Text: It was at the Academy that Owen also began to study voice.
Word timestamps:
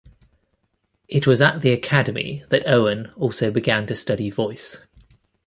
It 1.07 1.27
was 1.27 1.43
at 1.43 1.61
the 1.61 1.71
Academy 1.73 2.43
that 2.49 2.67
Owen 2.67 3.11
also 3.15 3.51
began 3.51 3.85
to 3.85 3.95
study 3.95 4.31
voice. 4.31 4.81